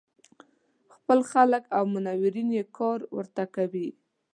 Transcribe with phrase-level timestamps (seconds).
[0.93, 3.89] خپل خلک او منورین یې کار ورته کوي.